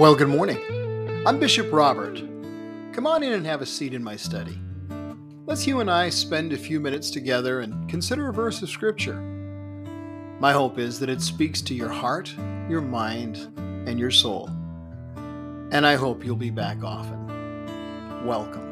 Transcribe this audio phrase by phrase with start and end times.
[0.00, 0.58] Well, good morning.
[1.26, 2.22] I'm Bishop Robert.
[2.94, 4.58] Come on in and have a seat in my study.
[5.44, 9.20] Let's you and I spend a few minutes together and consider a verse of Scripture.
[10.40, 12.34] My hope is that it speaks to your heart,
[12.66, 14.48] your mind, and your soul.
[15.70, 17.26] And I hope you'll be back often.
[18.24, 18.68] Welcome.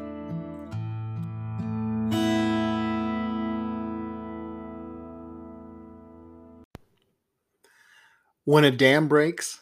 [8.45, 9.61] When a dam breaks,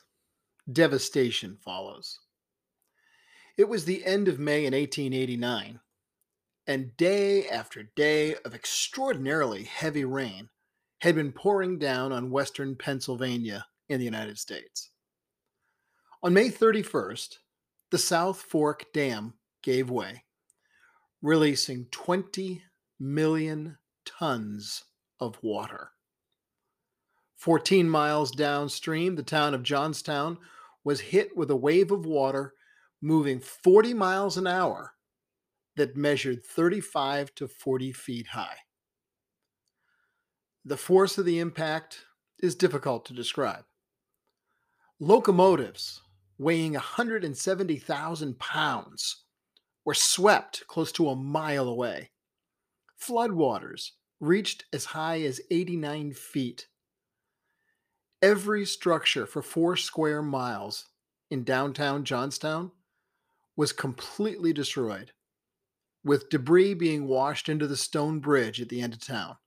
[0.71, 2.19] devastation follows.
[3.57, 5.79] It was the end of May in 1889,
[6.67, 10.49] and day after day of extraordinarily heavy rain
[11.01, 14.91] had been pouring down on western Pennsylvania in the United States.
[16.21, 17.37] On May 31st,
[17.91, 20.23] the South Fork Dam gave way,
[21.21, 22.63] releasing 20
[22.99, 24.83] million tons
[25.19, 25.91] of water.
[27.37, 30.37] 14 miles downstream, the town of Johnstown
[30.87, 32.53] was hit with a wave of water
[33.01, 34.93] moving 40 miles an hour
[35.75, 38.55] that measured 35 to 40 feet high.
[40.63, 42.05] The force of the impact
[42.39, 43.65] is difficult to describe.
[45.01, 46.03] Locomotives
[46.37, 49.25] weighing 170,000 pounds
[49.83, 52.11] were swept close to a mile away.
[52.97, 53.89] Floodwaters
[54.21, 56.69] reached as high as 89 feet
[58.21, 60.85] Every structure for four square miles
[61.29, 62.71] in downtown Johnstown
[63.55, 65.11] was completely destroyed,
[66.03, 69.37] with debris being washed into the stone bridge at the end of town.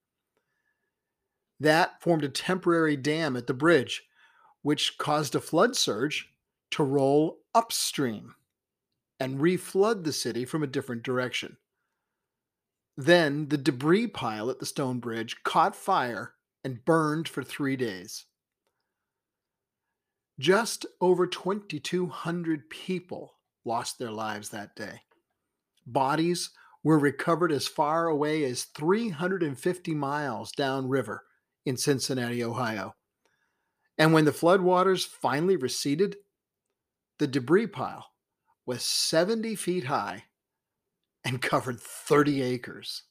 [1.58, 4.04] That formed a temporary dam at the bridge,
[4.62, 6.32] which caused a flood surge
[6.70, 8.34] to roll upstream
[9.18, 11.56] and reflood the city from a different direction.
[12.96, 18.26] Then the debris pile at the stone bridge caught fire and burned for three days.
[20.40, 23.34] Just over 2,200 people
[23.66, 25.02] lost their lives that day.
[25.86, 26.48] Bodies
[26.82, 31.24] were recovered as far away as 350 miles downriver
[31.66, 32.94] in Cincinnati, Ohio.
[33.98, 36.16] And when the floodwaters finally receded,
[37.18, 38.06] the debris pile
[38.64, 40.24] was 70 feet high
[41.22, 43.02] and covered 30 acres.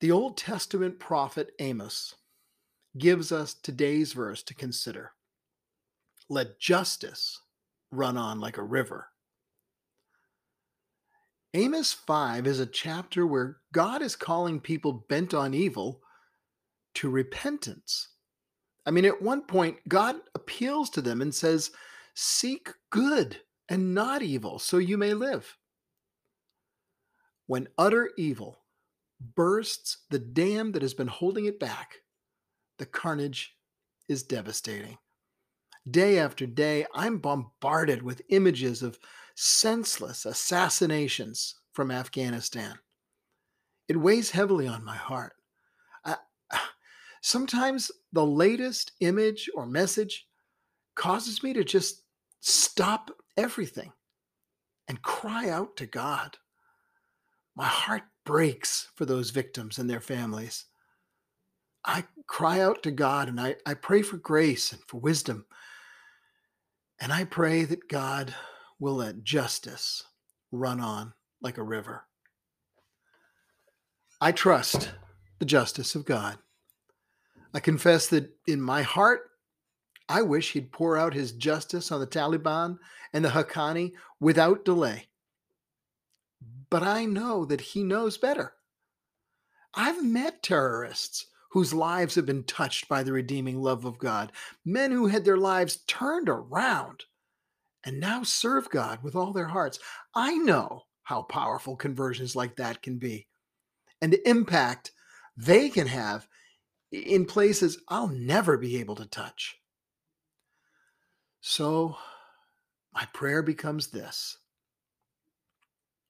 [0.00, 2.14] The Old Testament prophet Amos
[2.96, 5.12] gives us today's verse to consider.
[6.28, 7.40] Let justice
[7.90, 9.08] run on like a river.
[11.54, 16.00] Amos 5 is a chapter where God is calling people bent on evil
[16.94, 18.08] to repentance.
[18.86, 21.70] I mean, at one point, God appeals to them and says,
[22.14, 25.56] Seek good and not evil, so you may live.
[27.46, 28.60] When utter evil
[29.36, 32.00] bursts the dam that has been holding it back,
[32.78, 33.56] the carnage
[34.08, 34.98] is devastating.
[35.90, 38.98] Day after day, I'm bombarded with images of
[39.34, 42.78] senseless assassinations from Afghanistan.
[43.88, 45.34] It weighs heavily on my heart.
[46.04, 46.16] I,
[47.20, 50.26] sometimes the latest image or message
[50.94, 52.02] causes me to just
[52.40, 53.92] stop everything
[54.88, 56.38] and cry out to God.
[57.56, 60.66] My heart breaks for those victims and their families.
[61.84, 65.46] I cry out to God and I, I pray for grace and for wisdom.
[67.00, 68.34] And I pray that God
[68.78, 70.04] will let justice
[70.50, 71.12] run on
[71.42, 72.06] like a river.
[74.20, 74.90] I trust
[75.38, 76.38] the justice of God.
[77.52, 79.30] I confess that in my heart,
[80.08, 82.78] I wish he'd pour out his justice on the Taliban
[83.12, 85.08] and the Haqqani without delay.
[86.70, 88.54] But I know that he knows better.
[89.74, 94.32] I've met terrorists whose lives have been touched by the redeeming love of God,
[94.64, 97.04] men who had their lives turned around
[97.84, 99.78] and now serve God with all their hearts.
[100.16, 103.28] I know how powerful conversions like that can be
[104.02, 104.90] and the impact
[105.36, 106.26] they can have
[106.90, 109.56] in places I'll never be able to touch.
[111.40, 111.96] So,
[112.92, 114.38] my prayer becomes this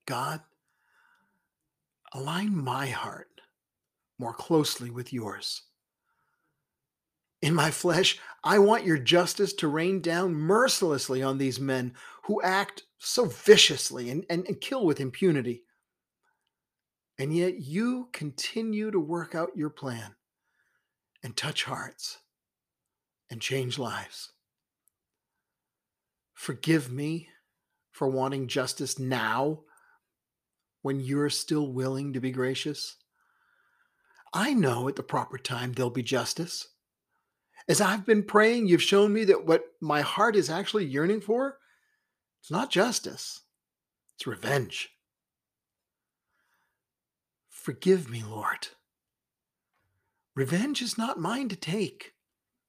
[0.06, 0.40] God,
[2.14, 3.28] align my heart
[4.24, 5.64] more closely with yours.
[7.42, 11.92] In my flesh, I want your justice to rain down mercilessly on these men
[12.22, 15.64] who act so viciously and, and, and kill with impunity.
[17.18, 20.14] And yet you continue to work out your plan
[21.22, 22.16] and touch hearts
[23.30, 24.32] and change lives.
[26.32, 27.28] Forgive me
[27.92, 29.60] for wanting justice now
[30.80, 32.96] when you're still willing to be gracious.
[34.34, 36.68] I know at the proper time there'll be justice.
[37.68, 41.58] As I've been praying, you've shown me that what my heart is actually yearning for,
[42.40, 43.40] it's not justice,
[44.16, 44.90] it's revenge.
[47.48, 48.68] Forgive me, Lord.
[50.34, 52.12] Revenge is not mine to take.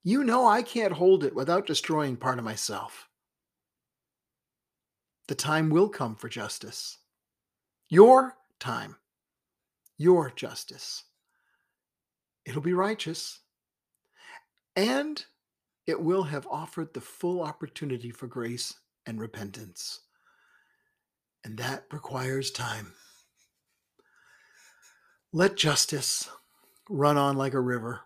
[0.04, 3.10] You know I can't hold it without destroying part of myself.
[5.28, 7.00] The time will come for justice.
[7.90, 8.98] Your time.
[9.98, 11.04] Your justice.
[12.46, 13.40] It'll be righteous.
[14.76, 15.24] And
[15.88, 18.74] it will have offered the full opportunity for grace
[19.06, 20.02] and repentance.
[21.44, 22.94] And that requires time.
[25.32, 26.30] Let justice
[26.90, 28.02] run on like a river.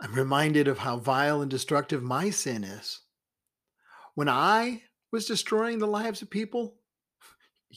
[0.00, 3.00] I'm reminded of how vile and destructive my sin is.
[4.14, 4.82] When I
[5.12, 6.76] was destroying the lives of people,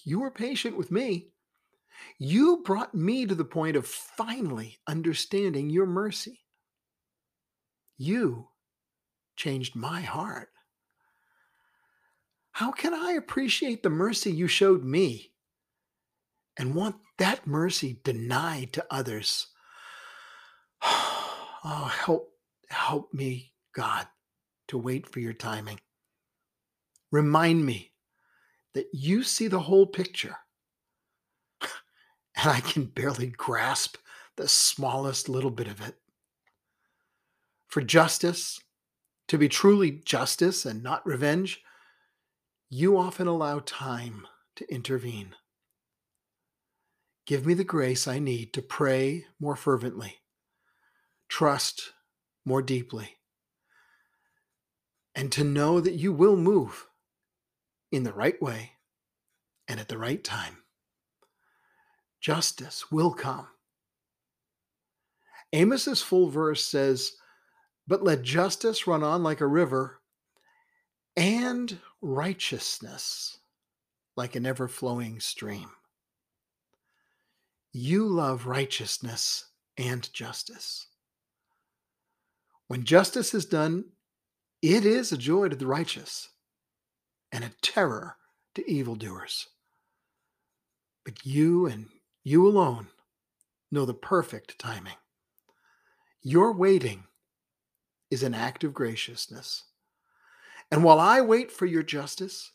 [0.03, 1.29] you were patient with me.
[2.17, 6.41] You brought me to the point of finally understanding your mercy.
[7.97, 8.49] You
[9.35, 10.49] changed my heart.
[12.51, 15.33] How can I appreciate the mercy you showed me
[16.57, 19.47] and want that mercy denied to others?
[21.67, 22.29] Oh, help,
[22.69, 24.05] help me, God,
[24.67, 25.79] to wait for your timing.
[27.11, 27.91] Remind me
[28.75, 30.37] that you see the whole picture.
[32.35, 33.97] And I can barely grasp
[34.35, 35.95] the smallest little bit of it.
[37.67, 38.59] For justice,
[39.27, 41.61] to be truly justice and not revenge,
[42.69, 45.35] you often allow time to intervene.
[47.25, 50.17] Give me the grace I need to pray more fervently,
[51.27, 51.93] trust
[52.45, 53.17] more deeply,
[55.15, 56.87] and to know that you will move
[57.91, 58.73] in the right way
[59.67, 60.64] and at the right time.
[62.25, 63.45] Justice will come.
[65.53, 67.11] Amos's full verse says,
[67.87, 69.99] But let justice run on like a river,
[71.15, 73.37] and righteousness
[74.17, 75.69] like an ever flowing stream.
[77.71, 80.87] You love righteousness and justice.
[82.69, 83.85] When justice is done,
[84.63, 86.29] it is a joy to the righteous
[87.31, 88.17] and a terror
[88.55, 89.47] to evildoers.
[91.03, 91.85] But you and
[92.27, 92.87] you alone
[93.71, 94.95] know the perfect timing.
[96.23, 97.03] Your waiting
[98.09, 99.65] is an act of graciousness.
[100.71, 102.51] And while I wait for your justice,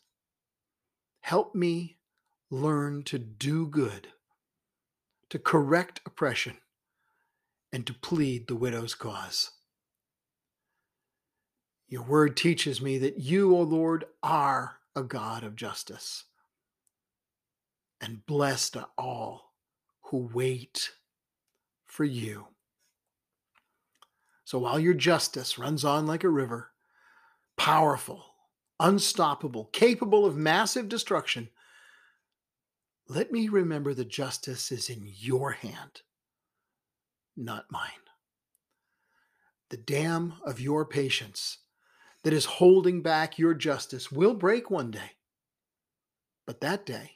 [1.21, 1.95] help me
[2.49, 4.09] learn to do good,
[5.29, 6.57] to correct oppression,
[7.71, 9.51] and to plead the widow's cause.
[11.87, 16.25] Your word teaches me that you, O Lord, are a God of justice.
[18.01, 19.50] And blessed are all
[20.11, 20.91] who wait
[21.85, 22.47] for you.
[24.43, 26.71] So while your justice runs on like a river,
[27.57, 28.25] powerful,
[28.77, 31.47] unstoppable, capable of massive destruction,
[33.07, 36.01] let me remember that justice is in your hand,
[37.37, 37.89] not mine.
[39.69, 41.59] The dam of your patience
[42.23, 45.11] that is holding back your justice will break one day.
[46.45, 47.11] But that day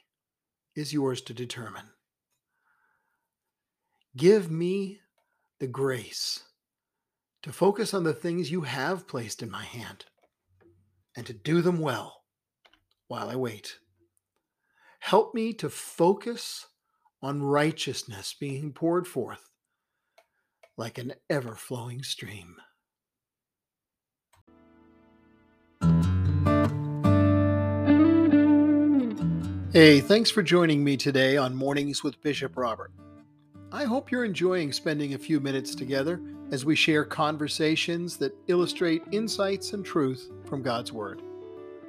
[0.74, 1.90] is yours to determine.
[4.16, 5.00] Give me
[5.60, 6.44] the grace
[7.42, 10.06] to focus on the things you have placed in my hand
[11.14, 12.22] and to do them well
[13.08, 13.76] while I wait.
[15.00, 16.66] Help me to focus
[17.20, 19.50] on righteousness being poured forth
[20.78, 22.56] like an ever flowing stream.
[29.74, 32.92] Hey, thanks for joining me today on Mornings with Bishop Robert.
[33.72, 36.20] I hope you're enjoying spending a few minutes together
[36.52, 41.22] as we share conversations that illustrate insights and truth from God's Word.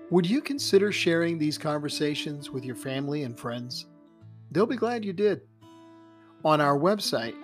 [0.10, 3.86] Would you consider sharing these conversations with your family and friends?
[4.52, 5.42] They'll be glad you did.
[6.44, 7.36] On our website,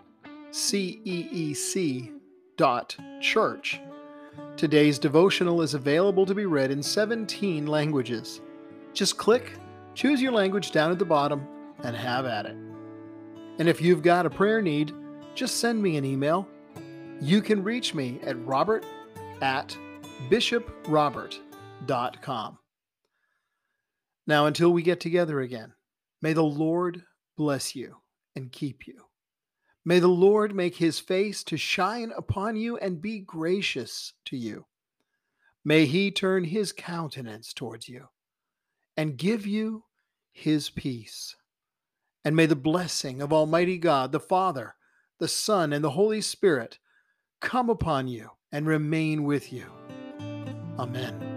[0.51, 2.21] ceec.church,
[4.55, 8.41] today's devotional is available to be read in 17 languages.
[8.93, 9.53] Just click
[9.95, 11.47] Choose your language down at the bottom
[11.83, 12.57] and have at it.
[13.59, 14.93] And if you've got a prayer need,
[15.35, 16.47] just send me an email.
[17.21, 18.85] You can reach me at robert
[19.41, 19.77] at
[20.29, 22.57] bishoprobert.com.
[24.25, 25.73] Now, until we get together again,
[26.21, 27.03] may the Lord
[27.37, 27.97] bless you
[28.35, 29.03] and keep you.
[29.85, 34.65] May the Lord make his face to shine upon you and be gracious to you.
[35.65, 38.07] May he turn his countenance towards you
[38.95, 39.83] and give you
[40.31, 41.35] his peace.
[42.25, 44.75] And may the blessing of Almighty God, the Father,
[45.19, 46.79] the Son, and the Holy Spirit
[47.41, 49.65] come upon you and remain with you.
[50.79, 51.32] Amen.